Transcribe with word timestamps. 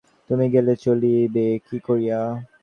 তুমি 0.29 0.45
গেলে 0.53 0.73
চলিবে 0.83 1.45
কী 1.67 1.77
করিয়া। 1.87 2.19